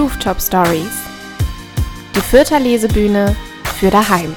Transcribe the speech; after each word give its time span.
Rooftop 0.00 0.40
Stories. 0.40 0.96
Die 2.16 2.20
Fürther 2.20 2.58
Lesebühne 2.58 3.36
für 3.78 3.90
daheim. 3.90 4.34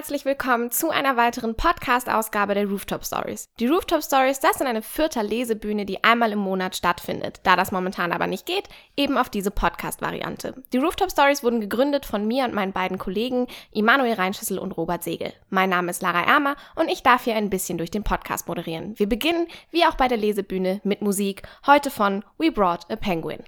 Herzlich 0.00 0.24
willkommen 0.24 0.70
zu 0.70 0.88
einer 0.88 1.18
weiteren 1.18 1.56
Podcast-Ausgabe 1.56 2.54
der 2.54 2.66
Rooftop 2.66 3.04
Stories. 3.04 3.50
Die 3.60 3.66
Rooftop 3.66 4.02
Stories, 4.02 4.40
das 4.40 4.56
sind 4.56 4.66
eine 4.66 4.80
Fürther 4.80 5.22
Lesebühne, 5.22 5.84
die 5.84 6.02
einmal 6.02 6.32
im 6.32 6.38
Monat 6.38 6.74
stattfindet. 6.74 7.40
Da 7.42 7.54
das 7.54 7.70
momentan 7.70 8.10
aber 8.10 8.26
nicht 8.26 8.46
geht, 8.46 8.70
eben 8.96 9.18
auf 9.18 9.28
diese 9.28 9.50
Podcast-Variante. 9.50 10.54
Die 10.72 10.78
Rooftop 10.78 11.10
Stories 11.10 11.42
wurden 11.42 11.60
gegründet 11.60 12.06
von 12.06 12.26
mir 12.26 12.46
und 12.46 12.54
meinen 12.54 12.72
beiden 12.72 12.96
Kollegen 12.96 13.46
Immanuel 13.72 14.14
Reinschüssel 14.14 14.58
und 14.58 14.72
Robert 14.72 15.04
Segel. 15.04 15.34
Mein 15.50 15.68
Name 15.68 15.90
ist 15.90 16.00
Lara 16.00 16.22
Ermer 16.22 16.56
und 16.76 16.88
ich 16.88 17.02
darf 17.02 17.24
hier 17.24 17.34
ein 17.34 17.50
bisschen 17.50 17.76
durch 17.76 17.90
den 17.90 18.02
Podcast 18.02 18.48
moderieren. 18.48 18.98
Wir 18.98 19.06
beginnen, 19.06 19.48
wie 19.70 19.84
auch 19.84 19.96
bei 19.96 20.08
der 20.08 20.16
Lesebühne, 20.16 20.80
mit 20.82 21.02
Musik, 21.02 21.42
heute 21.66 21.90
von 21.90 22.24
We 22.38 22.50
Brought 22.50 22.90
a 22.90 22.96
Penguin. 22.96 23.44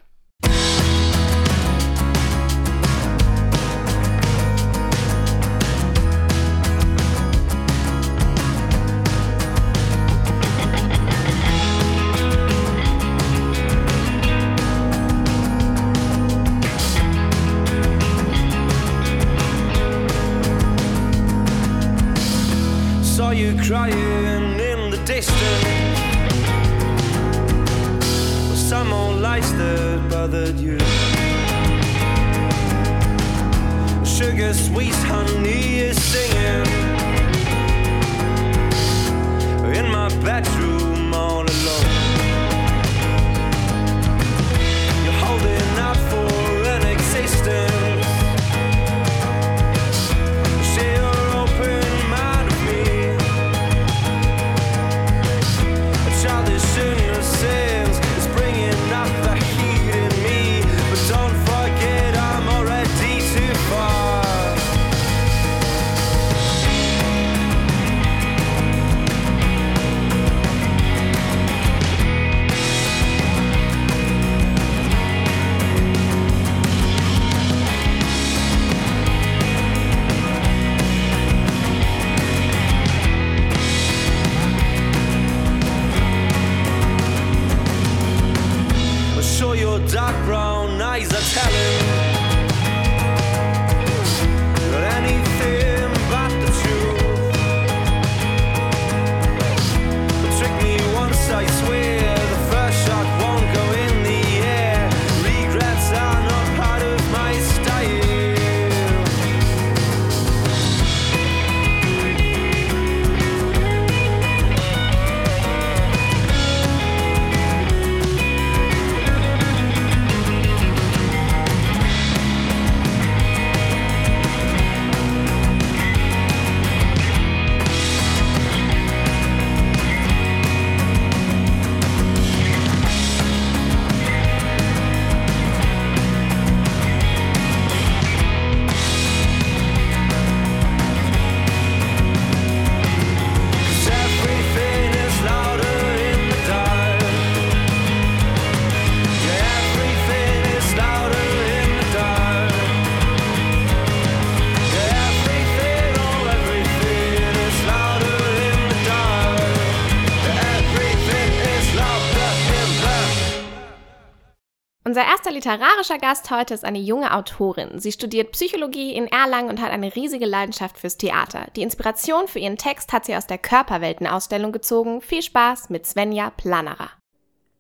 Unser 164.93 165.07
erster 165.07 165.33
literarischer 165.33 165.97
Gast 165.97 166.31
heute 166.31 166.53
ist 166.53 166.67
eine 166.67 166.79
junge 166.79 167.15
Autorin. 167.17 167.79
Sie 167.79 167.93
studiert 167.93 168.33
Psychologie 168.33 168.95
in 168.95 169.07
Erlangen 169.07 169.49
und 169.49 169.63
hat 169.63 169.71
eine 169.71 169.97
riesige 169.97 170.27
Leidenschaft 170.27 170.77
fürs 170.77 170.99
Theater. 170.99 171.47
Die 171.57 171.63
Inspiration 171.63 172.29
für 172.29 172.41
ihren 172.41 172.59
Text 172.59 172.93
hat 172.93 173.07
sie 173.07 173.17
aus 173.17 173.27
der 173.27 173.39
Körperweltenausstellung 173.39 174.53
gezogen. 174.53 175.01
Viel 175.01 175.23
Spaß 175.23 175.71
mit 175.71 175.87
Svenja 175.87 176.29
Planerer. 176.37 176.91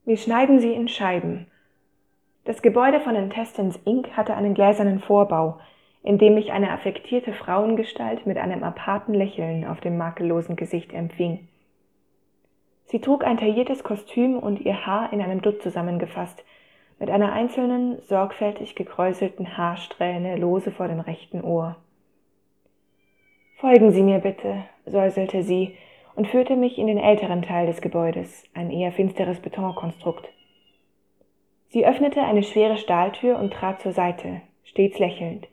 Wir 0.04 0.19
schneiden 0.19 0.60
sie 0.60 0.75
in 0.75 0.88
Scheiben. 0.88 1.47
Das 2.44 2.60
Gebäude 2.60 3.00
von 3.00 3.16
Intestines 3.16 3.81
Inc. 3.87 4.10
hatte 4.14 4.34
einen 4.34 4.53
gläsernen 4.53 5.00
Vorbau, 5.00 5.59
in 6.03 6.19
dem 6.19 6.34
mich 6.34 6.53
eine 6.53 6.70
affektierte 6.70 7.32
Frauengestalt 7.32 8.26
mit 8.26 8.37
einem 8.37 8.62
aparten 8.62 9.14
Lächeln 9.14 9.66
auf 9.66 9.81
dem 9.81 9.97
makellosen 9.97 10.54
Gesicht 10.54 10.93
empfing. 10.93 11.49
Sie 12.84 13.00
trug 13.00 13.25
ein 13.25 13.38
tailliertes 13.38 13.84
Kostüm 13.84 14.37
und 14.38 14.60
ihr 14.60 14.84
Haar 14.84 15.14
in 15.14 15.22
einem 15.22 15.41
Dutt 15.41 15.62
zusammengefasst, 15.62 16.44
mit 17.02 17.10
einer 17.10 17.32
einzelnen, 17.32 18.00
sorgfältig 18.02 18.76
gekräuselten 18.76 19.56
Haarsträhne 19.56 20.36
lose 20.36 20.70
vor 20.70 20.86
dem 20.86 21.00
rechten 21.00 21.40
Ohr. 21.42 21.74
Folgen 23.56 23.90
Sie 23.90 24.04
mir 24.04 24.20
bitte, 24.20 24.62
säuselte 24.86 25.42
sie 25.42 25.74
und 26.14 26.28
führte 26.28 26.54
mich 26.54 26.78
in 26.78 26.86
den 26.86 26.98
älteren 26.98 27.42
Teil 27.42 27.66
des 27.66 27.80
Gebäudes, 27.80 28.44
ein 28.54 28.70
eher 28.70 28.92
finsteres 28.92 29.40
Betonkonstrukt. 29.40 30.28
Sie 31.70 31.84
öffnete 31.84 32.22
eine 32.22 32.44
schwere 32.44 32.76
Stahltür 32.76 33.36
und 33.36 33.52
trat 33.52 33.80
zur 33.80 33.90
Seite, 33.90 34.40
stets 34.62 35.00
lächelnd. 35.00 35.48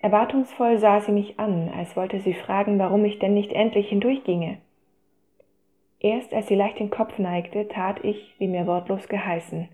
Erwartungsvoll 0.00 0.78
sah 0.78 0.98
sie 0.98 1.12
mich 1.12 1.38
an, 1.38 1.68
als 1.68 1.96
wollte 1.96 2.18
sie 2.18 2.34
fragen, 2.34 2.80
warum 2.80 3.04
ich 3.04 3.20
denn 3.20 3.34
nicht 3.34 3.52
endlich 3.52 3.90
hindurchginge. 3.90 4.58
Erst 6.00 6.34
als 6.34 6.48
sie 6.48 6.56
leicht 6.56 6.80
den 6.80 6.90
Kopf 6.90 7.16
neigte, 7.20 7.68
tat 7.68 8.04
ich, 8.04 8.34
wie 8.38 8.48
mir 8.48 8.66
wortlos 8.66 9.06
geheißen. 9.06 9.68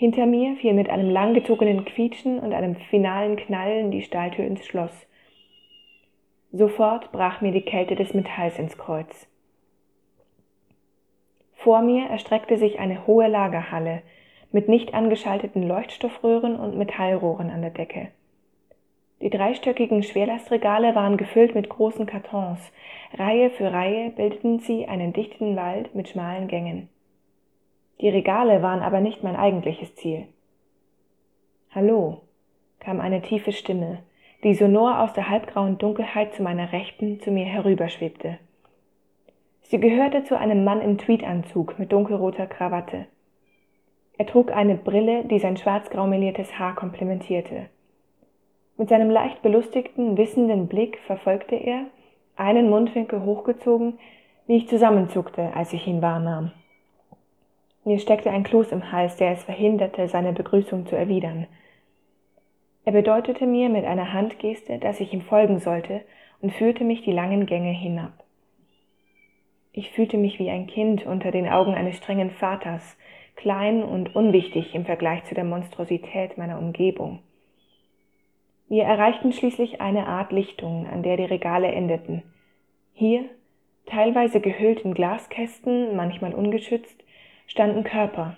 Hinter 0.00 0.24
mir 0.24 0.56
fiel 0.56 0.72
mit 0.72 0.88
einem 0.88 1.10
langgezogenen 1.10 1.84
Quietschen 1.84 2.38
und 2.38 2.54
einem 2.54 2.74
finalen 2.74 3.36
Knallen 3.36 3.90
die 3.90 4.00
Stahltür 4.00 4.46
ins 4.46 4.64
Schloss. 4.64 5.06
Sofort 6.52 7.12
brach 7.12 7.42
mir 7.42 7.52
die 7.52 7.60
Kälte 7.60 7.96
des 7.96 8.14
Metalls 8.14 8.58
ins 8.58 8.78
Kreuz. 8.78 9.28
Vor 11.52 11.82
mir 11.82 12.06
erstreckte 12.06 12.56
sich 12.56 12.78
eine 12.78 13.06
hohe 13.06 13.28
Lagerhalle 13.28 14.00
mit 14.52 14.70
nicht 14.70 14.94
angeschalteten 14.94 15.68
Leuchtstoffröhren 15.68 16.56
und 16.56 16.78
Metallrohren 16.78 17.50
an 17.50 17.60
der 17.60 17.70
Decke. 17.70 18.08
Die 19.20 19.28
dreistöckigen 19.28 20.02
Schwerlastregale 20.02 20.94
waren 20.94 21.18
gefüllt 21.18 21.54
mit 21.54 21.68
großen 21.68 22.06
Kartons. 22.06 22.72
Reihe 23.12 23.50
für 23.50 23.70
Reihe 23.70 24.08
bildeten 24.08 24.60
sie 24.60 24.86
einen 24.86 25.12
dichten 25.12 25.56
Wald 25.56 25.94
mit 25.94 26.08
schmalen 26.08 26.48
Gängen. 26.48 26.88
Die 28.00 28.08
Regale 28.08 28.62
waren 28.62 28.80
aber 28.80 29.00
nicht 29.00 29.22
mein 29.22 29.36
eigentliches 29.36 29.94
Ziel. 29.94 30.26
Hallo, 31.70 32.22
kam 32.78 32.98
eine 32.98 33.20
tiefe 33.20 33.52
Stimme, 33.52 33.98
die 34.42 34.54
sonor 34.54 35.00
aus 35.00 35.12
der 35.12 35.28
halbgrauen 35.28 35.76
Dunkelheit 35.76 36.34
zu 36.34 36.42
meiner 36.42 36.72
Rechten 36.72 37.20
zu 37.20 37.30
mir 37.30 37.44
herüberschwebte. 37.44 38.38
Sie 39.62 39.78
gehörte 39.78 40.24
zu 40.24 40.38
einem 40.38 40.64
Mann 40.64 40.80
im 40.80 40.96
Tweedanzug 40.96 41.78
mit 41.78 41.92
dunkelroter 41.92 42.46
Krawatte. 42.46 43.06
Er 44.16 44.26
trug 44.26 44.50
eine 44.50 44.76
Brille, 44.76 45.24
die 45.24 45.38
sein 45.38 45.58
schwarz-grau 45.58 46.06
meliertes 46.06 46.58
Haar 46.58 46.74
komplementierte. 46.74 47.66
Mit 48.78 48.88
seinem 48.88 49.10
leicht 49.10 49.42
belustigten, 49.42 50.16
wissenden 50.16 50.68
Blick 50.68 50.98
verfolgte 51.06 51.54
er, 51.54 51.84
einen 52.36 52.70
Mundwinkel 52.70 53.22
hochgezogen, 53.22 53.98
wie 54.46 54.56
ich 54.56 54.68
zusammenzuckte, 54.68 55.54
als 55.54 55.74
ich 55.74 55.86
ihn 55.86 56.00
wahrnahm. 56.00 56.52
Mir 57.84 57.98
steckte 57.98 58.30
ein 58.30 58.44
Kloß 58.44 58.72
im 58.72 58.92
Hals, 58.92 59.16
der 59.16 59.32
es 59.32 59.44
verhinderte, 59.44 60.08
seine 60.08 60.32
Begrüßung 60.32 60.86
zu 60.86 60.96
erwidern. 60.96 61.46
Er 62.84 62.92
bedeutete 62.92 63.46
mir 63.46 63.68
mit 63.68 63.84
einer 63.84 64.12
Handgeste, 64.12 64.78
dass 64.78 65.00
ich 65.00 65.12
ihm 65.12 65.22
folgen 65.22 65.58
sollte, 65.60 66.02
und 66.40 66.52
führte 66.52 66.84
mich 66.84 67.02
die 67.02 67.12
langen 67.12 67.46
Gänge 67.46 67.72
hinab. 67.72 68.24
Ich 69.72 69.90
fühlte 69.90 70.16
mich 70.16 70.38
wie 70.38 70.50
ein 70.50 70.66
Kind 70.66 71.06
unter 71.06 71.30
den 71.30 71.48
Augen 71.48 71.74
eines 71.74 71.96
strengen 71.96 72.30
Vaters, 72.30 72.96
klein 73.36 73.82
und 73.82 74.14
unwichtig 74.16 74.74
im 74.74 74.84
Vergleich 74.84 75.24
zu 75.24 75.34
der 75.34 75.44
Monstrosität 75.44 76.36
meiner 76.36 76.58
Umgebung. 76.58 77.20
Wir 78.68 78.84
erreichten 78.84 79.32
schließlich 79.32 79.80
eine 79.80 80.06
Art 80.06 80.32
Lichtung, 80.32 80.86
an 80.86 81.02
der 81.02 81.16
die 81.16 81.24
Regale 81.24 81.68
endeten. 81.68 82.22
Hier, 82.92 83.24
teilweise 83.86 84.40
gehüllt 84.40 84.80
in 84.80 84.94
Glaskästen, 84.94 85.96
manchmal 85.96 86.34
ungeschützt, 86.34 87.02
standen 87.50 87.82
Körper. 87.82 88.36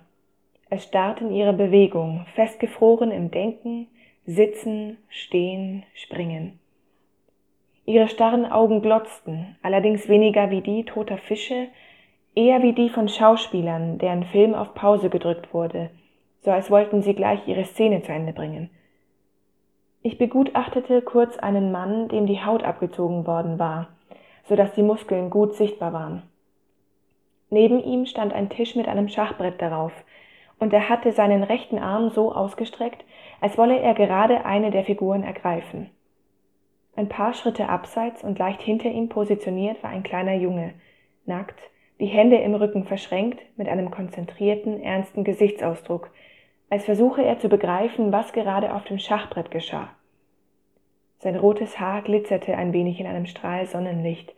Erstarrten 0.71 1.33
ihre 1.33 1.53
Bewegung, 1.53 2.25
festgefroren 2.35 3.11
im 3.11 3.31
Denken, 3.31 3.89
Sitzen, 4.25 4.97
Stehen, 5.11 5.83
Springen. 5.93 6.59
Ihre 7.85 8.09
starren 8.09 8.47
Augen 8.47 8.81
glotzten, 8.81 9.57
allerdings 9.61 10.09
weniger 10.09 10.51
wie 10.51 10.63
die 10.63 10.85
toter 10.85 11.19
Fische, 11.19 11.69
eher 12.35 12.63
wie 12.63 12.73
die 12.73 12.89
von 12.89 13.07
Schauspielern, 13.07 13.99
deren 13.99 14.25
Film 14.25 14.55
auf 14.55 14.73
Pause 14.73 15.11
gedrückt 15.11 15.53
wurde, 15.53 15.91
so 16.41 16.51
als 16.51 16.71
wollten 16.71 17.03
sie 17.03 17.15
gleich 17.15 17.47
ihre 17.47 17.65
Szene 17.65 18.01
zu 18.01 18.13
Ende 18.13 18.33
bringen. 18.33 18.71
Ich 20.01 20.17
begutachtete 20.17 21.03
kurz 21.03 21.37
einen 21.37 21.71
Mann, 21.71 22.09
dem 22.09 22.25
die 22.25 22.43
Haut 22.43 22.63
abgezogen 22.63 23.27
worden 23.27 23.59
war, 23.59 23.89
so 24.45 24.57
dass 24.57 24.73
die 24.73 24.83
Muskeln 24.83 25.29
gut 25.29 25.55
sichtbar 25.55 25.93
waren. 25.93 26.23
Neben 27.53 27.85
ihm 27.85 28.07
stand 28.07 28.33
ein 28.33 28.49
Tisch 28.49 28.77
mit 28.77 28.89
einem 28.89 29.09
Schachbrett 29.09 29.61
darauf, 29.61 29.93
und 30.59 30.73
er 30.73 30.89
hatte 30.89 31.13
seinen 31.13 31.43
rechten 31.43 31.79
Arm 31.79 32.09
so 32.09 32.33
ausgestreckt, 32.33 33.05
als 33.43 33.59
wolle 33.59 33.79
er 33.79 33.93
gerade 33.93 34.47
eine 34.47 34.71
der 34.71 34.85
Figuren 34.85 35.23
ergreifen. 35.23 35.91
Ein 36.97 37.11
paar 37.11 37.35
Schritte 37.35 37.69
abseits 37.69 38.25
und 38.25 38.39
leicht 38.39 38.63
hinter 38.63 38.89
ihm 38.89 39.11
positioniert 39.11 39.83
war 39.83 39.91
ein 39.91 40.03
kleiner 40.03 40.33
Junge, 40.33 40.73
nackt, 41.27 41.61
die 42.01 42.07
Hände 42.07 42.37
im 42.37 42.55
Rücken 42.55 42.85
verschränkt, 42.85 43.43
mit 43.59 43.69
einem 43.69 43.91
konzentrierten, 43.91 44.83
ernsten 44.83 45.23
Gesichtsausdruck, 45.23 46.11
als 46.71 46.87
versuche 46.87 47.23
er 47.23 47.39
zu 47.39 47.51
begreifen, 47.51 48.13
was 48.13 48.33
gerade 48.33 48.73
auf 48.75 48.85
dem 48.85 48.99
Schachbrett 48.99 49.51
geschah. 49.51 49.91
Sein 51.19 51.37
rotes 51.37 51.79
Haar 51.79 52.01
glitzerte 52.01 52.57
ein 52.57 52.73
wenig 52.73 52.99
in 52.99 53.07
einem 53.07 53.27
Strahl 53.27 53.67
Sonnenlicht, 53.67 54.35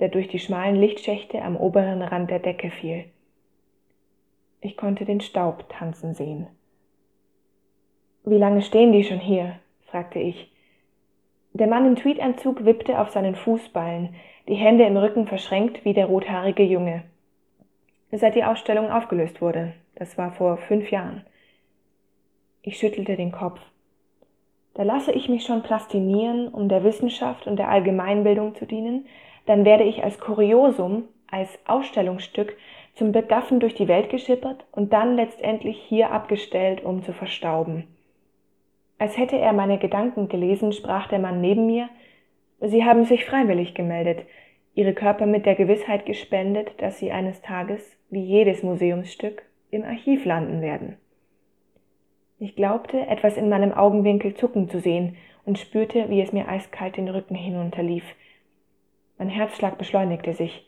der 0.00 0.08
durch 0.08 0.28
die 0.28 0.38
schmalen 0.38 0.76
Lichtschächte 0.76 1.42
am 1.42 1.56
oberen 1.56 2.02
Rand 2.02 2.30
der 2.30 2.38
Decke 2.38 2.70
fiel. 2.70 3.04
Ich 4.60 4.76
konnte 4.76 5.04
den 5.04 5.20
Staub 5.20 5.68
tanzen 5.68 6.14
sehen. 6.14 6.46
Wie 8.24 8.38
lange 8.38 8.62
stehen 8.62 8.92
die 8.92 9.04
schon 9.04 9.20
hier? 9.20 9.60
fragte 9.86 10.18
ich. 10.18 10.50
Der 11.52 11.68
Mann 11.68 11.86
im 11.86 11.96
Tweedanzug 11.96 12.64
wippte 12.64 13.00
auf 13.00 13.10
seinen 13.10 13.34
Fußballen, 13.34 14.14
die 14.48 14.54
Hände 14.54 14.84
im 14.84 14.96
Rücken 14.96 15.26
verschränkt 15.26 15.84
wie 15.84 15.94
der 15.94 16.06
rothaarige 16.06 16.62
Junge. 16.62 17.04
Seit 18.12 18.34
die 18.34 18.44
Ausstellung 18.44 18.90
aufgelöst 18.90 19.40
wurde, 19.40 19.72
das 19.94 20.18
war 20.18 20.32
vor 20.32 20.56
fünf 20.56 20.90
Jahren. 20.90 21.24
Ich 22.62 22.78
schüttelte 22.78 23.16
den 23.16 23.32
Kopf. 23.32 23.60
Da 24.74 24.82
lasse 24.82 25.12
ich 25.12 25.28
mich 25.28 25.44
schon 25.44 25.62
plastinieren, 25.62 26.48
um 26.48 26.68
der 26.68 26.84
Wissenschaft 26.84 27.46
und 27.46 27.56
der 27.56 27.68
Allgemeinbildung 27.68 28.54
zu 28.54 28.66
dienen, 28.66 29.06
dann 29.46 29.64
werde 29.64 29.84
ich 29.84 30.04
als 30.04 30.18
Kuriosum, 30.20 31.04
als 31.30 31.58
Ausstellungsstück 31.66 32.56
zum 32.94 33.12
Begaffen 33.12 33.60
durch 33.60 33.74
die 33.74 33.88
Welt 33.88 34.10
geschippert 34.10 34.64
und 34.72 34.92
dann 34.92 35.16
letztendlich 35.16 35.78
hier 35.78 36.10
abgestellt, 36.10 36.84
um 36.84 37.02
zu 37.02 37.12
verstauben. 37.12 37.84
Als 38.98 39.18
hätte 39.18 39.38
er 39.38 39.52
meine 39.52 39.78
Gedanken 39.78 40.28
gelesen, 40.28 40.72
sprach 40.72 41.08
der 41.08 41.18
Mann 41.18 41.40
neben 41.40 41.66
mir 41.66 41.88
Sie 42.60 42.84
haben 42.84 43.04
sich 43.04 43.26
freiwillig 43.26 43.74
gemeldet, 43.74 44.24
Ihre 44.74 44.94
Körper 44.94 45.26
mit 45.26 45.44
der 45.44 45.54
Gewissheit 45.54 46.06
gespendet, 46.06 46.72
dass 46.78 46.98
Sie 46.98 47.12
eines 47.12 47.42
Tages, 47.42 47.82
wie 48.08 48.22
jedes 48.22 48.62
Museumsstück, 48.62 49.42
im 49.70 49.84
Archiv 49.84 50.24
landen 50.24 50.62
werden. 50.62 50.96
Ich 52.38 52.56
glaubte, 52.56 53.06
etwas 53.06 53.36
in 53.36 53.48
meinem 53.48 53.72
Augenwinkel 53.72 54.34
zucken 54.34 54.68
zu 54.68 54.80
sehen 54.80 55.16
und 55.44 55.58
spürte, 55.58 56.08
wie 56.08 56.20
es 56.20 56.32
mir 56.32 56.48
eiskalt 56.48 56.96
den 56.96 57.08
Rücken 57.08 57.34
hinunterlief, 57.34 58.04
mein 59.18 59.28
Herzschlag 59.28 59.78
beschleunigte 59.78 60.34
sich. 60.34 60.66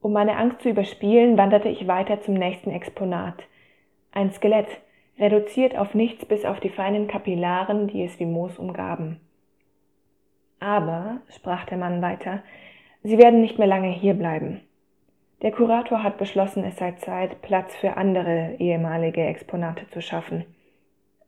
Um 0.00 0.12
meine 0.12 0.36
Angst 0.36 0.62
zu 0.62 0.70
überspielen, 0.70 1.38
wanderte 1.38 1.68
ich 1.68 1.86
weiter 1.86 2.20
zum 2.20 2.34
nächsten 2.34 2.70
Exponat. 2.70 3.44
Ein 4.10 4.32
Skelett, 4.32 4.80
reduziert 5.18 5.76
auf 5.76 5.94
nichts 5.94 6.26
bis 6.26 6.44
auf 6.44 6.60
die 6.60 6.70
feinen 6.70 7.06
Kapillaren, 7.06 7.86
die 7.86 8.04
es 8.04 8.18
wie 8.18 8.26
Moos 8.26 8.58
umgaben. 8.58 9.20
Aber, 10.58 11.20
sprach 11.28 11.64
der 11.66 11.78
Mann 11.78 12.02
weiter, 12.02 12.42
Sie 13.04 13.18
werden 13.18 13.40
nicht 13.40 13.58
mehr 13.58 13.66
lange 13.66 13.90
hierbleiben. 13.90 14.60
Der 15.42 15.50
Kurator 15.50 16.04
hat 16.04 16.18
beschlossen, 16.18 16.62
es 16.62 16.76
sei 16.76 16.92
Zeit, 16.92 17.42
Platz 17.42 17.74
für 17.74 17.96
andere 17.96 18.54
ehemalige 18.58 19.24
Exponate 19.24 19.88
zu 19.88 20.00
schaffen. 20.00 20.44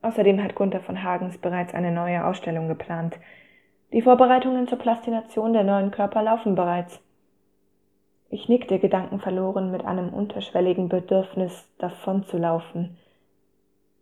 Außerdem 0.02 0.40
hat 0.42 0.54
Gunther 0.54 0.80
von 0.80 1.02
Hagens 1.02 1.38
bereits 1.38 1.74
eine 1.74 1.90
neue 1.90 2.24
Ausstellung 2.24 2.68
geplant, 2.68 3.18
die 3.94 4.02
Vorbereitungen 4.02 4.66
zur 4.66 4.78
Plastination 4.78 5.52
der 5.52 5.62
neuen 5.62 5.92
Körper 5.92 6.20
laufen 6.20 6.56
bereits. 6.56 7.00
Ich 8.28 8.48
nickte 8.48 8.80
gedankenverloren 8.80 9.70
mit 9.70 9.84
einem 9.84 10.08
unterschwelligen 10.08 10.88
Bedürfnis, 10.88 11.72
davonzulaufen. 11.78 12.98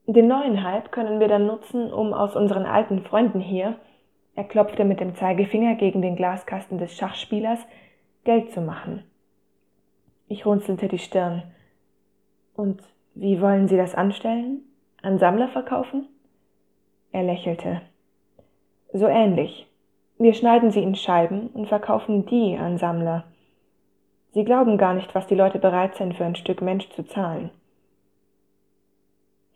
Den 0.07 0.29
neuen 0.29 0.65
Hype 0.65 0.93
können 0.93 1.21
wir 1.21 1.29
dann 1.29 1.47
nutzen, 1.47 1.93
um 1.93 2.15
aus 2.15 2.35
unseren 2.35 2.65
alten 2.65 3.03
Freunden 3.03 3.39
hier, 3.39 3.77
er 4.35 4.45
klopfte 4.45 4.87
mit 4.87 4.99
dem 4.99 5.15
Zeigefinger 5.15 5.75
gegen 5.75 6.01
den 6.01 6.17
Glaskasten 6.17 6.79
des 6.79 6.97
Schachspielers, 6.97 7.61
Geld 8.25 8.51
zu 8.53 8.63
machen. 8.63 9.05
Ich 10.27 10.47
runzelte 10.47 10.89
die 10.89 10.99
Stirn. 10.99 11.43
Und 12.55 12.81
wie 13.15 13.43
wollen 13.43 13.69
Sie 13.69 13.77
das 13.77 13.95
anstellen? 13.95 14.63
An 15.03 15.19
Sammler 15.19 15.49
verkaufen? 15.49 16.09
Er 17.11 17.25
lächelte. 17.25 17.83
So 18.95 19.07
ähnlich. 19.07 19.69
Wir 20.23 20.35
schneiden 20.35 20.71
sie 20.71 20.85
in 20.85 20.95
Scheiben 20.95 21.49
und 21.49 21.67
verkaufen 21.67 22.27
die 22.27 22.57
an 22.57 22.79
Sammler. 22.79 23.25
Sie 24.31 24.45
glauben 24.45 24.79
gar 24.79 24.95
nicht, 24.95 25.17
was 25.17 25.27
die 25.27 25.35
Leute 25.35 25.59
bereit 25.59 25.97
sind, 25.97 26.15
für 26.15 26.25
ein 26.25 26.37
Stück 26.37 26.63
Mensch 26.63 26.89
zu 26.91 27.03
zahlen. 27.03 27.51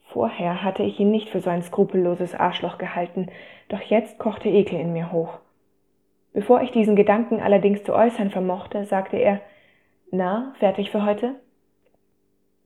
Vorher 0.09 0.65
hatte 0.65 0.83
ich 0.83 0.99
ihn 0.99 1.13
nicht 1.13 1.29
für 1.29 1.41
so 1.41 1.51
ein 1.51 1.63
skrupelloses 1.63 2.35
Arschloch 2.35 2.79
gehalten, 2.79 3.29
doch 3.69 3.81
jetzt 3.81 4.19
kochte 4.19 4.49
Ekel 4.49 4.81
in 4.81 4.93
mir 4.93 5.13
hoch. 5.13 5.39
Bevor 6.33 6.61
ich 6.63 6.73
diesen 6.73 6.97
Gedanken 6.97 7.41
allerdings 7.41 7.85
zu 7.85 7.95
äußern 7.95 8.33
vermochte, 8.33 8.87
sagte 8.87 9.19
er 9.19 9.41
Na, 10.11 10.53
fertig 10.59 10.91
für 10.91 11.07
heute? 11.07 11.37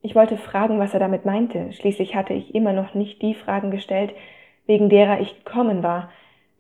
Ich 0.01 0.15
wollte 0.15 0.39
fragen, 0.39 0.79
was 0.79 0.95
er 0.95 1.01
damit 1.01 1.27
meinte, 1.27 1.71
schließlich 1.75 2.15
hatte 2.15 2.33
ich 2.33 2.55
immer 2.55 2.73
noch 2.73 2.95
nicht 2.95 3.21
die 3.21 3.35
Fragen 3.35 3.71
gestellt, 3.71 4.15
wegen 4.65 4.89
derer 4.89 5.21
ich 5.21 5.45
gekommen 5.45 5.83
war, 5.83 6.09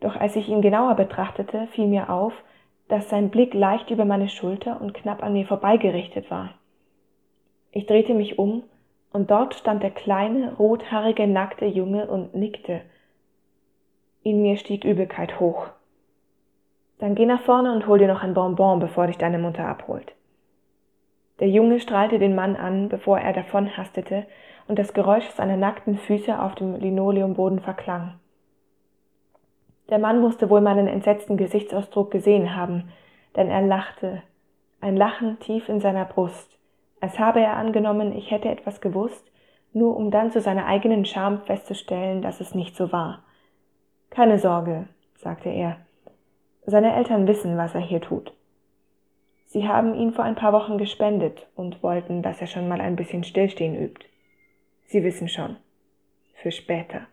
doch 0.00 0.16
als 0.16 0.36
ich 0.36 0.48
ihn 0.48 0.62
genauer 0.62 0.94
betrachtete, 0.94 1.66
fiel 1.68 1.86
mir 1.86 2.10
auf, 2.10 2.32
dass 2.88 3.08
sein 3.08 3.30
Blick 3.30 3.54
leicht 3.54 3.90
über 3.90 4.04
meine 4.04 4.28
Schulter 4.28 4.80
und 4.80 4.94
knapp 4.94 5.22
an 5.22 5.32
mir 5.32 5.46
vorbeigerichtet 5.46 6.30
war. 6.30 6.54
Ich 7.70 7.86
drehte 7.86 8.14
mich 8.14 8.38
um, 8.38 8.64
und 9.12 9.30
dort 9.30 9.54
stand 9.54 9.82
der 9.82 9.90
kleine, 9.90 10.54
rothaarige, 10.54 11.26
nackte 11.26 11.66
Junge 11.66 12.06
und 12.06 12.34
nickte. 12.34 12.82
In 14.22 14.42
mir 14.42 14.56
stieg 14.56 14.84
Übelkeit 14.84 15.40
hoch. 15.40 15.66
Dann 16.98 17.14
geh 17.14 17.26
nach 17.26 17.42
vorne 17.42 17.72
und 17.72 17.86
hol 17.86 17.98
dir 17.98 18.08
noch 18.08 18.22
ein 18.22 18.34
Bonbon, 18.34 18.78
bevor 18.78 19.06
dich 19.06 19.18
deine 19.18 19.38
Mutter 19.38 19.66
abholt. 19.66 20.12
Der 21.40 21.48
Junge 21.48 21.80
strahlte 21.80 22.18
den 22.18 22.34
Mann 22.34 22.54
an, 22.54 22.88
bevor 22.88 23.18
er 23.18 23.32
davon 23.32 23.76
hastete, 23.76 24.26
und 24.68 24.78
das 24.78 24.92
Geräusch 24.92 25.28
seiner 25.30 25.56
nackten 25.56 25.96
Füße 25.96 26.40
auf 26.40 26.54
dem 26.54 26.76
Linoleumboden 26.76 27.60
verklang. 27.60 28.20
Der 29.90 29.98
Mann 29.98 30.20
musste 30.20 30.48
wohl 30.48 30.60
meinen 30.60 30.86
entsetzten 30.86 31.36
Gesichtsausdruck 31.36 32.10
gesehen 32.10 32.54
haben, 32.54 32.92
denn 33.36 33.50
er 33.50 33.62
lachte, 33.62 34.22
ein 34.80 34.96
Lachen 34.96 35.38
tief 35.40 35.68
in 35.68 35.80
seiner 35.80 36.04
Brust, 36.04 36.58
als 37.00 37.18
habe 37.18 37.40
er 37.40 37.56
angenommen, 37.56 38.16
ich 38.16 38.30
hätte 38.30 38.48
etwas 38.48 38.80
gewusst, 38.80 39.30
nur 39.72 39.96
um 39.96 40.10
dann 40.10 40.30
zu 40.30 40.40
seiner 40.40 40.66
eigenen 40.66 41.04
Scham 41.04 41.42
festzustellen, 41.42 42.22
dass 42.22 42.40
es 42.40 42.54
nicht 42.54 42.76
so 42.76 42.92
war. 42.92 43.24
Keine 44.10 44.38
Sorge, 44.38 44.88
sagte 45.16 45.48
er. 45.48 45.76
Seine 46.66 46.94
Eltern 46.94 47.26
wissen, 47.26 47.56
was 47.56 47.74
er 47.74 47.80
hier 47.80 48.00
tut. 48.00 48.32
Sie 49.46 49.66
haben 49.66 49.94
ihn 49.94 50.12
vor 50.12 50.24
ein 50.24 50.36
paar 50.36 50.52
Wochen 50.52 50.78
gespendet 50.78 51.48
und 51.56 51.82
wollten, 51.82 52.22
dass 52.22 52.40
er 52.40 52.46
schon 52.46 52.68
mal 52.68 52.80
ein 52.80 52.96
bisschen 52.96 53.24
Stillstehen 53.24 53.74
übt. 53.74 54.06
Sie 54.86 55.02
wissen 55.02 55.28
schon. 55.28 55.56
Für 56.34 56.52
später. 56.52 57.06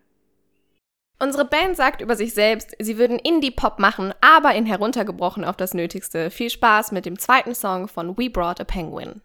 Unsere 1.19 1.45
Band 1.45 1.75
sagt 1.75 2.01
über 2.01 2.15
sich 2.15 2.35
selbst, 2.35 2.75
sie 2.77 2.99
würden 2.99 3.17
Indie-Pop 3.17 3.79
machen, 3.79 4.13
aber 4.21 4.53
in 4.53 4.67
heruntergebrochen 4.67 5.43
auf 5.43 5.57
das 5.57 5.73
Nötigste. 5.73 6.29
Viel 6.29 6.51
Spaß 6.51 6.91
mit 6.91 7.07
dem 7.07 7.17
zweiten 7.17 7.55
Song 7.55 7.87
von 7.87 8.17
We 8.17 8.29
Brought 8.29 8.61
a 8.61 8.63
Penguin. 8.63 9.21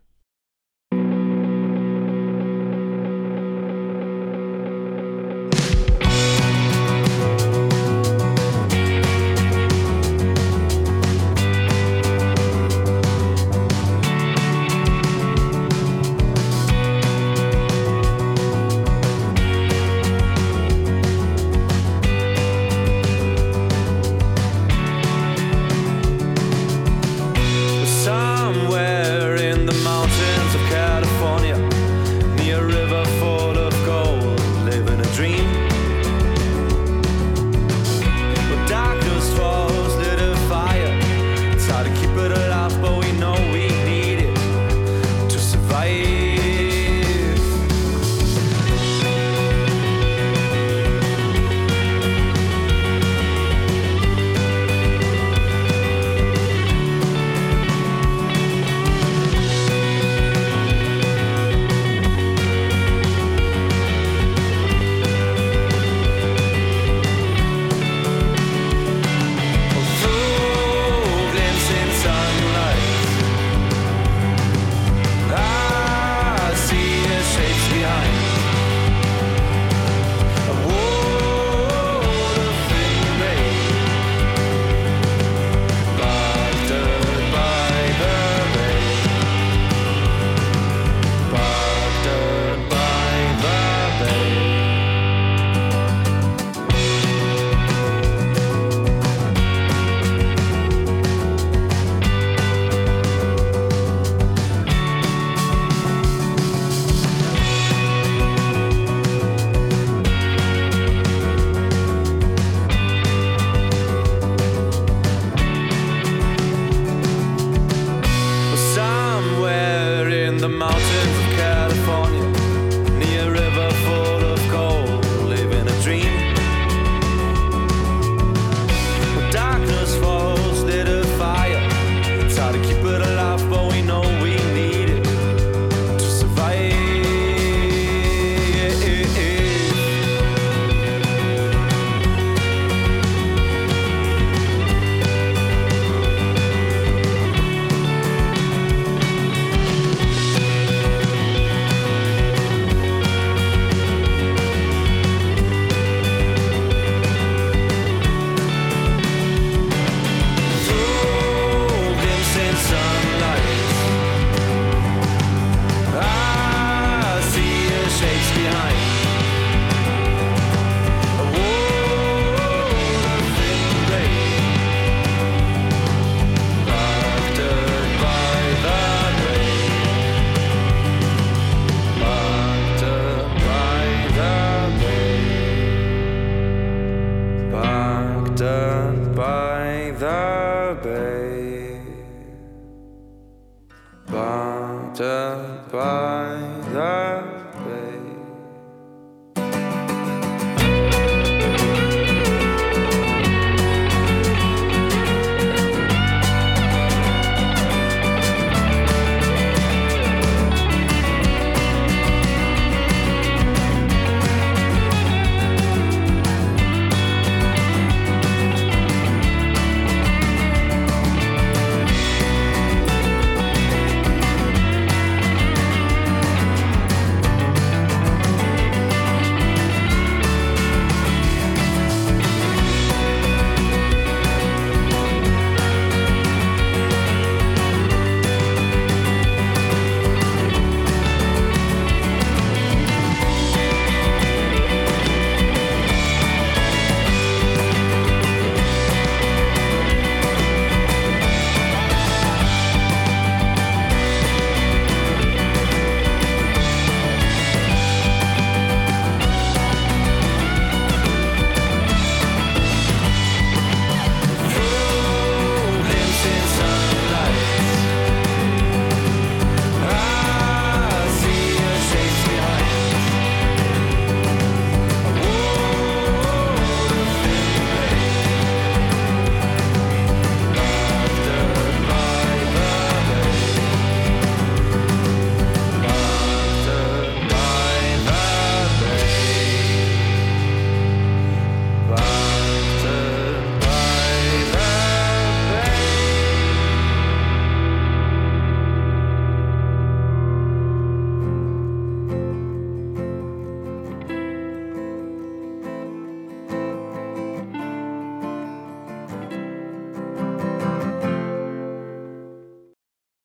blinded 194.13 195.73
by 195.73 196.37
the 196.71 197.12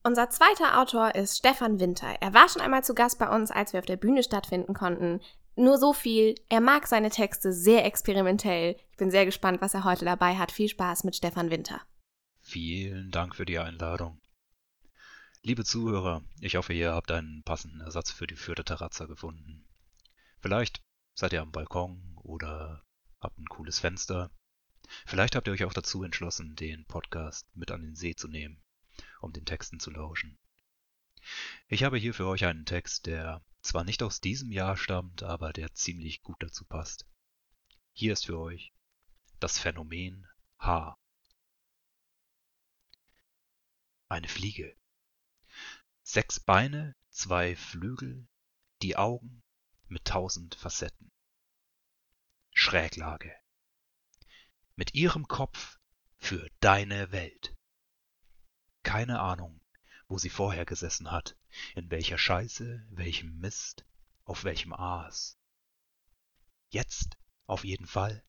Unser 0.08 0.30
zweiter 0.30 0.80
Autor 0.80 1.16
ist 1.16 1.38
Stefan 1.38 1.82
Winter. 1.82 2.08
Er 2.22 2.34
war 2.34 2.48
schon 2.48 2.62
einmal 2.62 2.82
zu 2.82 2.96
Gast 2.96 3.20
bei 3.20 3.28
uns, 3.28 3.52
als 3.52 3.74
wir 3.74 3.82
auf 3.82 3.86
der 3.86 3.98
Bühne 3.98 4.24
stattfinden 4.24 4.74
konnten. 4.74 5.20
Nur 5.58 5.78
so 5.78 5.92
viel. 5.92 6.36
Er 6.48 6.62
mag 6.62 6.88
seine 6.88 7.10
Texte 7.10 7.52
sehr 7.52 7.84
experimentell. 7.84 8.78
Ich 8.92 8.96
bin 8.96 9.12
sehr 9.12 9.26
gespannt, 9.26 9.60
was 9.60 9.74
er 9.74 9.84
heute 9.84 10.06
dabei 10.06 10.38
hat. 10.38 10.54
Viel 10.54 10.70
Spaß 10.70 11.04
mit 11.04 11.18
Stefan 11.18 11.50
Winter. 11.50 11.82
Vielen 12.40 13.12
Dank 13.12 13.36
für 13.36 13.46
die 13.46 13.60
Einladung. 13.60 14.22
Liebe 15.42 15.66
Zuhörer, 15.66 16.24
ich 16.40 16.56
hoffe, 16.56 16.72
ihr 16.72 16.94
habt 16.94 17.12
einen 17.12 17.44
passenden 17.44 17.82
Ersatz 17.82 18.10
für 18.10 18.28
die 18.28 18.38
vierte 18.38 18.64
Terrazza 18.64 19.08
gefunden. 19.08 19.68
Vielleicht 20.40 20.82
seid 21.16 21.34
ihr 21.34 21.42
am 21.42 21.52
Balkon 21.52 22.16
oder 22.24 22.82
habt 23.20 23.38
ein 23.40 23.48
cooles 23.50 23.80
Fenster. 23.80 24.32
Vielleicht 25.06 25.36
habt 25.36 25.48
ihr 25.48 25.54
euch 25.54 25.66
auch 25.66 25.74
dazu 25.74 26.02
entschlossen, 26.04 26.56
den 26.56 26.86
Podcast 26.86 27.46
mit 27.56 27.72
an 27.72 27.82
den 27.82 27.96
See 27.96 28.16
zu 28.16 28.30
nehmen, 28.30 28.64
um 29.22 29.34
den 29.34 29.46
Texten 29.46 29.80
zu 29.80 29.92
lauschen. 29.92 30.38
Ich 31.68 31.84
habe 31.84 31.98
hier 31.98 32.14
für 32.14 32.28
euch 32.28 32.46
einen 32.46 32.66
Text, 32.66 33.06
der 33.06 33.44
zwar 33.62 33.84
nicht 33.84 34.02
aus 34.04 34.22
diesem 34.22 34.52
Jahr 34.52 34.78
stammt, 34.78 35.24
aber 35.24 35.52
der 35.52 35.74
ziemlich 35.74 36.22
gut 36.22 36.38
dazu 36.40 36.64
passt. 36.66 37.06
Hier 37.94 38.14
ist 38.14 38.28
für 38.28 38.40
euch 38.40 38.74
das 39.40 39.60
Phänomen 39.60 40.28
H. 40.60 40.98
Eine 44.10 44.28
Fliege. 44.28 44.76
Sechs 46.04 46.40
Beine, 46.40 46.96
zwei 47.10 47.56
Flügel, 47.56 48.28
die 48.82 48.96
Augen 48.96 49.44
mit 49.88 50.06
tausend 50.06 50.56
Facetten. 50.56 51.12
Schräglage. 52.54 53.36
Mit 54.76 54.94
ihrem 54.94 55.28
Kopf 55.28 55.78
für 56.18 56.50
deine 56.60 57.12
Welt. 57.12 57.57
Keine 58.88 59.20
Ahnung, 59.20 59.60
wo 60.08 60.18
sie 60.18 60.30
vorher 60.30 60.66
gesessen 60.66 61.12
hat, 61.12 61.36
in 61.76 61.92
welcher 61.92 62.18
Scheiße, 62.18 62.88
welchem 62.90 63.38
Mist, 63.38 63.86
auf 64.24 64.46
welchem 64.46 64.72
Aas. 64.72 65.38
Jetzt 66.70 67.18
auf 67.48 67.66
jeden 67.66 67.86
Fall 67.86 68.24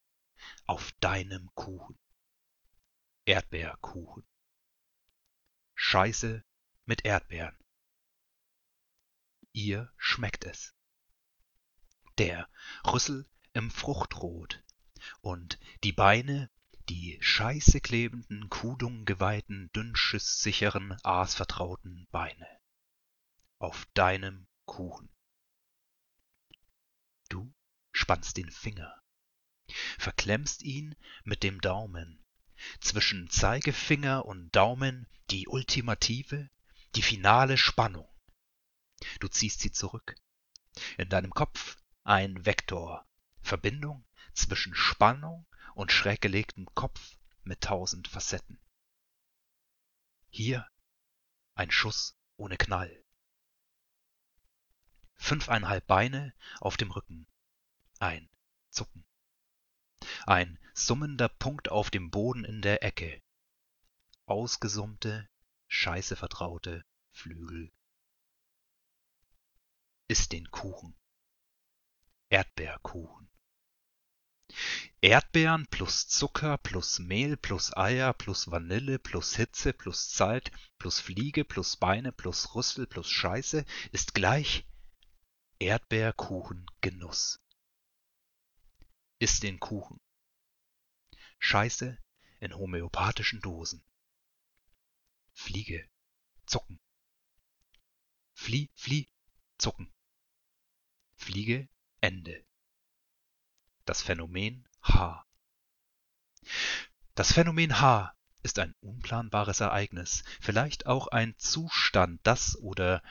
auf 0.67 0.91
deinem 0.99 1.49
Kuchen. 1.55 1.97
Erdbeerkuchen. 3.25 4.27
Scheiße 5.77 6.45
mit 6.87 7.05
Erdbeeren. 7.05 7.57
Ihr 9.53 9.93
schmeckt 9.97 10.45
es. 10.45 10.75
Der 12.19 12.49
Rüssel 12.85 13.31
im 13.53 13.71
Fruchtrot 13.71 14.65
und 15.21 15.61
die 15.85 15.93
Beine, 15.93 16.51
die 16.89 17.19
scheiße 17.21 17.81
klebenden, 17.81 18.49
Kudung 18.49 19.05
geweihten, 19.05 19.71
dünnschisssicheren, 19.73 20.97
aasvertrauten 21.03 22.07
Beine. 22.11 22.47
Auf 23.59 23.87
deinem 23.95 24.47
Kuchen. 24.65 25.11
Du 27.29 27.53
spannst 27.93 28.37
den 28.37 28.51
Finger, 28.51 28.95
verklemmst 29.99 30.63
ihn 30.63 30.95
mit 31.25 31.43
dem 31.43 31.61
Daumen, 31.61 32.25
zwischen 32.81 33.29
Zeigefinger 33.29 34.25
und 34.25 34.55
Daumen 34.57 35.07
die 35.31 35.47
ultimative, 35.47 36.49
die 36.95 37.03
finale 37.03 37.59
Spannung. 37.59 38.09
Du 39.21 39.29
ziehst 39.29 39.61
sie 39.61 39.73
zurück. 39.73 40.15
In 40.97 41.09
deinem 41.09 41.31
Kopf 41.31 41.77
ein 42.05 42.47
Vektor, 42.47 43.07
Verbindung 43.43 44.07
zwischen 44.33 44.75
Spannung 44.75 45.48
und 45.79 45.93
schräg 45.93 46.21
gelegtem 46.21 46.67
Kopf 46.75 47.17
mit 47.45 47.61
tausend 47.61 48.09
Facetten. 48.09 48.61
Hier 50.29 50.69
ein 51.55 51.71
Schuss 51.71 52.19
ohne 52.37 52.57
Knall. 52.57 53.05
Fünfeinhalb 55.15 55.87
Beine 55.87 56.35
auf 56.59 56.77
dem 56.77 56.91
Rücken. 56.91 57.29
Ein 58.01 58.29
Zucken. 58.71 59.05
Ein 60.27 60.59
summender 60.75 61.29
Punkt 61.29 61.69
auf 61.69 61.91
dem 61.91 62.11
Boden 62.11 62.45
in 62.45 62.61
der 62.61 62.83
Ecke. 62.83 63.23
Ausgesummte, 64.27 65.29
scheiße 65.69 66.17
vertraute 66.17 66.85
Flügel. 67.13 67.71
Iss 70.09 70.29
den 70.29 70.51
Kuchen. 70.51 70.97
Erdbeerkuchen. 72.31 73.31
Erdbeeren 75.01 75.67
plus 75.67 76.09
Zucker 76.09 76.59
plus 76.59 76.99
Mehl 76.99 77.37
plus 77.37 77.77
Eier 77.77 78.13
plus 78.13 78.51
Vanille 78.51 78.99
plus 78.99 79.37
Hitze 79.37 79.73
plus 79.73 80.09
Zeit 80.09 80.51
plus 80.79 81.01
Fliege 81.01 81.45
plus 81.45 81.77
Beine 81.77 82.13
plus 82.13 82.55
Rüssel 82.55 82.87
plus 82.87 83.09
Scheiße 83.11 83.65
ist 83.93 84.15
gleich 84.15 84.67
Erdbeerkuchen-Genuss. 85.61 87.41
Iss 89.19 89.41
den 89.41 89.61
Kuchen. 89.61 90.01
Scheiße 91.39 91.99
in 92.41 92.57
homöopathischen 92.57 93.41
Dosen. 93.41 93.85
Fliege, 95.33 95.89
zucken. 96.47 96.81
Flieh, 98.35 98.69
flieh, 98.75 99.09
zucken. 99.59 99.93
Fliege, 101.17 101.69
Ende. 102.01 102.48
Das 103.89 104.03
Phänomen 104.03 104.69
H. 104.83 105.25
Das 107.15 107.33
Phänomen 107.33 107.81
H 107.81 108.15
ist 108.43 108.59
ein 108.59 108.75
unplanbares 108.81 109.61
Ereignis, 109.61 110.25
vielleicht 110.43 110.85
auch 110.85 111.07
ein 111.07 111.35
Zustand, 111.39 112.21
das 112.23 112.59
oder 112.59 113.03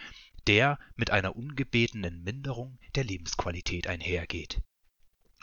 der 0.45 0.77
mit 0.93 1.09
einer 1.09 1.35
ungebetenen 1.35 2.21
Minderung 2.21 2.77
der 2.93 3.05
Lebensqualität 3.05 3.87
einhergeht. 3.87 4.61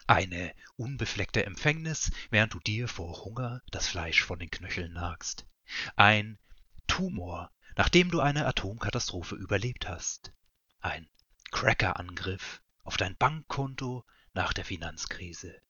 Eine 0.06 0.54
unbefleckte 0.76 1.44
Empfängnis, 1.44 2.12
während 2.30 2.54
du 2.54 2.60
dir 2.60 2.86
vor 2.86 3.24
Hunger 3.24 3.60
das 3.72 3.88
Fleisch 3.88 4.22
von 4.22 4.38
den 4.38 4.52
Knöcheln 4.52 4.92
nagst. 4.92 5.48
Ein 5.96 6.38
Tumor, 6.86 7.50
nachdem 7.74 8.12
du 8.12 8.20
eine 8.20 8.46
Atomkatastrophe 8.46 9.34
überlebt 9.34 9.88
hast. 9.88 10.32
Ein 10.78 11.10
Crackerangriff 11.50 12.62
auf 12.84 12.96
dein 12.96 13.16
Bankkonto 13.16 14.04
nach 14.34 14.52
der 14.52 14.64
Finanzkrise. 14.64 15.60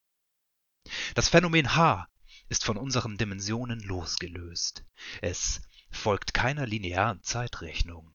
Das 1.15 1.29
Phänomen 1.29 1.75
H 1.77 2.09
ist 2.49 2.65
von 2.65 2.77
unseren 2.77 3.17
Dimensionen 3.17 3.81
losgelöst. 3.81 4.85
Es 5.23 5.63
folgt 5.91 6.35
keiner 6.35 6.67
linearen 6.67 7.23
Zeitrechnung. 7.23 8.15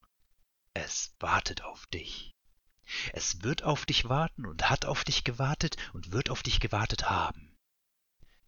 Es 0.73 1.15
wartet 1.19 1.63
auf 1.63 1.87
dich. 1.87 2.35
Es 3.13 3.43
wird 3.43 3.63
auf 3.63 3.85
dich 3.85 4.09
warten 4.09 4.45
und 4.45 4.69
hat 4.69 4.85
auf 4.85 5.03
dich 5.03 5.23
gewartet 5.23 5.77
und 5.93 6.11
wird 6.11 6.29
auf 6.29 6.43
dich 6.43 6.59
gewartet 6.59 7.09
haben. 7.09 7.55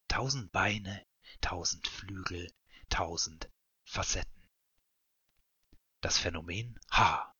Tausend 0.08 0.52
Beine, 0.52 1.06
tausend 1.42 1.88
Flügel, 1.88 2.52
tausend 2.90 3.50
Facetten. 3.86 4.50
Das 6.02 6.18
Phänomen 6.18 6.80
H. 6.90 7.34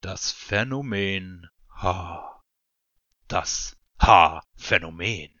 Das 0.00 0.30
Phänomen 0.30 1.48
H. 1.70 2.33
Das 3.28 3.76
H-Phänomen. 4.00 5.40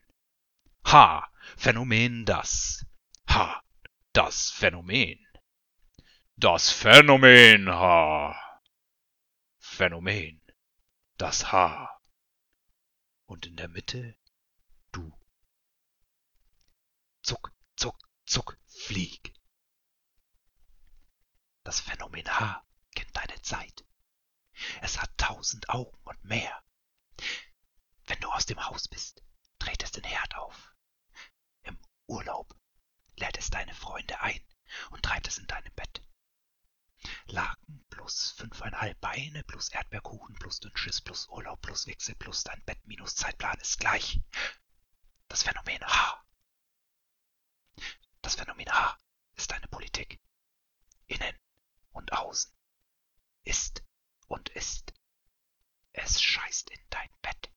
H-Phänomen 0.86 2.24
das. 2.24 2.86
H. 3.28 3.62
Das 4.14 4.50
Phänomen. 4.50 5.18
Das 6.36 6.70
Phänomen 6.70 7.68
H. 7.68 8.60
Phänomen. 9.58 10.40
Das 11.18 11.52
H. 11.52 12.00
Und 13.26 13.46
in 13.46 13.56
der 13.56 13.68
Mitte 13.68 14.16
du. 14.90 15.12
Zuck, 17.22 17.52
zuck, 17.76 17.98
zuck, 18.24 18.58
flieg. 18.66 19.34
Das 21.64 21.80
Phänomen 21.80 22.26
H 22.26 22.64
kennt 22.94 23.14
deine 23.14 23.42
Zeit. 23.42 23.84
Es 24.80 25.00
hat 25.02 25.10
tausend 25.18 25.68
Augen 25.68 25.98
und 26.04 26.24
mehr. 26.24 26.62
Wenn 28.14 28.20
du 28.20 28.30
aus 28.30 28.46
dem 28.46 28.64
Haus 28.64 28.86
bist, 28.86 29.24
dreht 29.58 29.82
es 29.82 29.90
den 29.90 30.04
Herd 30.04 30.36
auf. 30.36 30.72
Im 31.64 31.76
Urlaub 32.06 32.54
lädt 33.16 33.36
es 33.38 33.50
deine 33.50 33.74
Freunde 33.74 34.20
ein 34.20 34.40
und 34.90 35.02
treibt 35.02 35.26
es 35.26 35.38
in 35.38 35.48
deinem 35.48 35.74
Bett. 35.74 36.00
Laken 37.26 37.84
plus 37.90 38.30
fünfeinhalb 38.30 39.00
Beine 39.00 39.42
plus 39.42 39.68
Erdbeerkuchen 39.70 40.36
plus 40.36 40.60
Dünnschiss 40.60 41.00
plus 41.00 41.26
Urlaub 41.26 41.60
plus 41.60 41.88
Wichse 41.88 42.14
plus 42.14 42.44
dein 42.44 42.64
Bett 42.64 42.78
minus 42.86 43.16
Zeitplan 43.16 43.58
ist 43.58 43.80
gleich 43.80 44.20
das 45.26 45.42
Phänomen 45.42 45.84
H. 45.84 46.24
Das 48.22 48.36
Phänomen 48.36 48.72
H 48.72 48.96
ist 49.34 49.50
deine 49.50 49.66
Politik. 49.66 50.20
Innen 51.08 51.36
und 51.90 52.12
außen. 52.12 52.54
Ist 53.42 53.82
und 54.28 54.50
ist. 54.50 54.94
Es 55.92 56.22
scheißt 56.22 56.70
in 56.70 56.80
dein 56.90 57.10
Bett 57.20 57.53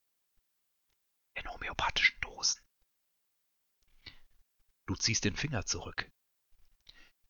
homöopathischen 1.50 2.20
Dosen. 2.20 2.60
Du 4.86 4.94
ziehst 4.96 5.24
den 5.24 5.36
Finger 5.36 5.66
zurück. 5.66 6.10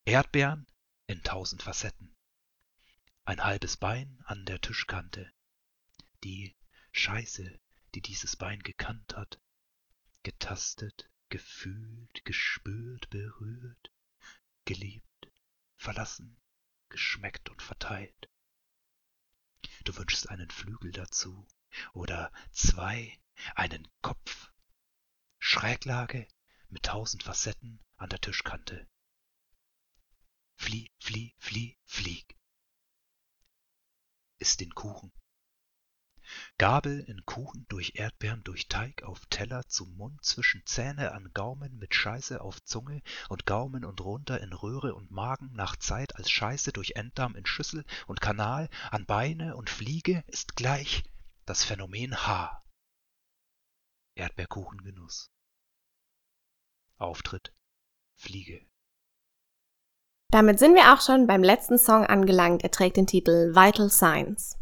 Erdbeeren 0.05 0.67
in 1.07 1.23
tausend 1.23 1.61
Facetten. 1.63 2.15
ein 3.25 3.43
halbes 3.43 3.77
Bein 3.77 4.21
an 4.25 4.45
der 4.45 4.59
Tischkante. 4.59 5.31
Die 6.23 6.55
Scheiße, 6.91 7.59
die 7.93 8.01
dieses 8.01 8.35
Bein 8.35 8.59
gekannt 8.61 9.15
hat, 9.15 9.39
getastet, 10.23 11.09
gefühlt, 11.29 12.25
gespürt, 12.25 13.09
berührt, 13.09 13.91
geliebt, 14.65 15.31
verlassen, 15.77 16.41
geschmeckt 16.89 17.49
und 17.49 17.61
verteilt. 17.61 18.29
Du 19.83 19.95
wünschst 19.95 20.29
einen 20.29 20.49
Flügel 20.49 20.91
dazu 20.91 21.47
oder 21.93 22.31
zwei, 22.51 23.19
einen 23.55 23.87
Kopf. 24.01 24.51
Schräglage 25.37 26.27
mit 26.69 26.83
tausend 26.83 27.23
Facetten 27.23 27.79
an 27.97 28.09
der 28.09 28.19
Tischkante. 28.19 28.87
Flieh, 30.55 30.91
flieh, 30.99 31.33
flieh, 31.37 31.77
flieg. 31.85 32.37
Iss 34.37 34.57
den 34.57 34.73
Kuchen. 34.73 35.11
Gabel 36.57 36.99
in 36.99 37.25
Kuchen 37.25 37.65
durch 37.69 37.93
Erdbeeren 37.95 38.43
durch 38.43 38.67
Teig 38.67 39.03
auf 39.03 39.25
Teller 39.27 39.65
zum 39.67 39.95
Mund 39.97 40.23
zwischen 40.23 40.63
Zähne 40.65 41.13
an 41.13 41.31
Gaumen 41.33 41.79
mit 41.79 41.95
Scheiße 41.95 42.41
auf 42.41 42.63
Zunge 42.63 43.01
und 43.29 43.45
Gaumen 43.45 43.83
und 43.83 44.01
runter 44.01 44.39
in 44.41 44.53
Röhre 44.53 44.93
und 44.93 45.09
Magen 45.09 45.49
nach 45.53 45.75
Zeit 45.75 46.15
als 46.17 46.29
Scheiße 46.29 46.71
durch 46.71 46.91
Enddarm 46.91 47.35
in 47.35 47.45
Schüssel 47.45 47.83
und 48.05 48.21
Kanal 48.21 48.69
an 48.91 49.05
Beine 49.05 49.55
und 49.55 49.69
Fliege 49.69 50.23
ist 50.27 50.55
gleich 50.55 51.03
das 51.49 51.63
Phänomen 51.63 52.15
H. 52.27 52.63
Erdbeerkuchengenuss. 54.13 55.31
Auftritt 56.99 57.55
Fliege. 58.13 58.67
Damit 60.29 60.59
sind 60.59 60.75
wir 60.75 60.93
auch 60.93 61.01
schon 61.01 61.25
beim 61.25 61.41
letzten 61.41 61.79
Song 61.79 62.05
angelangt. 62.05 62.61
Er 62.61 62.69
trägt 62.69 62.97
den 62.97 63.07
Titel 63.07 63.55
Vital 63.55 63.89
Signs. 63.89 64.59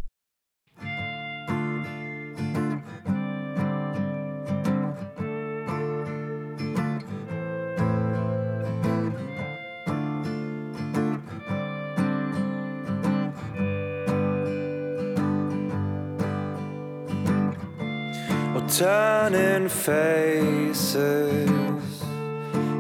Turning 18.70 19.70
faces, 19.70 21.50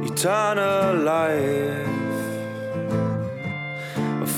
eternal 0.03 0.95
life. 1.01 1.87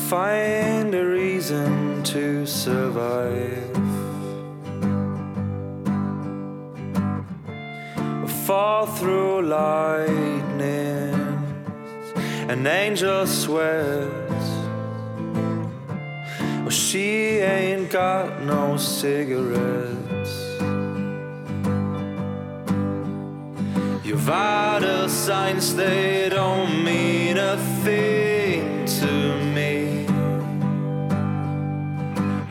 Find 0.10 0.94
a 0.94 1.06
reason 1.06 2.04
to 2.04 2.46
survive. 2.46 3.66
Fall 8.46 8.86
through 8.86 9.42
lightning, 9.44 11.14
an 12.48 12.68
angel 12.68 13.26
swears. 13.26 14.10
Well, 16.62 16.70
she 16.70 17.40
ain't 17.40 17.90
got 17.90 18.44
no 18.44 18.78
cigarettes. 18.78 20.09
Your 24.10 24.18
vital 24.18 25.08
signs, 25.08 25.76
they 25.76 26.30
don't 26.30 26.84
mean 26.84 27.38
a 27.38 27.58
thing 27.84 28.84
to 28.86 29.44
me. 29.54 30.08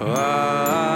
Ah. 0.01 0.88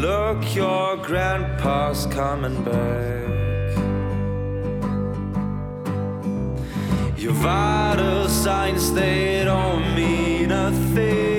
Look, 0.00 0.54
your 0.54 0.96
grandpa's 0.96 2.06
coming 2.06 2.62
back. 2.64 3.22
Your 7.18 7.32
vital 7.34 8.28
signs, 8.28 8.92
they 8.92 9.44
don't 9.44 9.94
mean 9.94 10.50
a 10.50 10.72
thing 10.94 11.31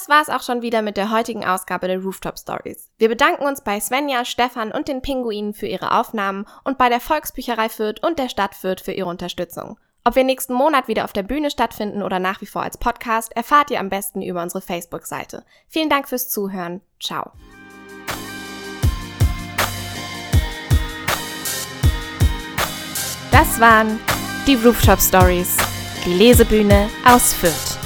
Das 0.00 0.08
war's 0.08 0.30
auch 0.30 0.42
schon 0.42 0.62
wieder 0.62 0.80
mit 0.80 0.96
der 0.96 1.10
heutigen 1.10 1.44
Ausgabe 1.44 1.86
der 1.86 2.00
Rooftop 2.00 2.38
Stories. 2.38 2.88
Wir 2.96 3.10
bedanken 3.10 3.44
uns 3.44 3.60
bei 3.60 3.78
Svenja, 3.78 4.24
Stefan 4.24 4.72
und 4.72 4.88
den 4.88 5.02
Pinguinen 5.02 5.52
für 5.52 5.66
ihre 5.66 5.92
Aufnahmen 5.92 6.46
und 6.64 6.78
bei 6.78 6.88
der 6.88 7.00
Volksbücherei 7.00 7.68
Fürth 7.68 8.02
und 8.02 8.18
der 8.18 8.30
Stadt 8.30 8.54
Fürth 8.54 8.80
für 8.82 8.92
ihre 8.92 9.10
Unterstützung. 9.10 9.78
Ob 10.02 10.16
wir 10.16 10.24
nächsten 10.24 10.54
Monat 10.54 10.88
wieder 10.88 11.04
auf 11.04 11.12
der 11.12 11.22
Bühne 11.22 11.50
stattfinden 11.50 12.02
oder 12.02 12.18
nach 12.18 12.40
wie 12.40 12.46
vor 12.46 12.62
als 12.62 12.78
Podcast, 12.78 13.36
erfahrt 13.36 13.70
ihr 13.70 13.78
am 13.78 13.90
besten 13.90 14.22
über 14.22 14.42
unsere 14.42 14.62
Facebook-Seite. 14.62 15.44
Vielen 15.68 15.90
Dank 15.90 16.08
fürs 16.08 16.30
Zuhören. 16.30 16.80
Ciao. 16.98 17.32
Das 23.30 23.60
waren 23.60 24.00
die 24.46 24.54
Rooftop 24.54 24.98
Stories, 24.98 25.58
die 26.06 26.14
Lesebühne 26.14 26.88
aus 27.04 27.34
Fürth. 27.34 27.79